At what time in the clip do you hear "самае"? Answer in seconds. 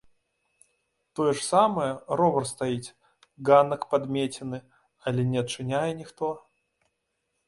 1.53-1.89